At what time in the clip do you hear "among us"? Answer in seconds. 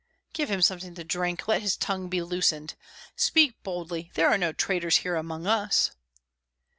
5.15-5.91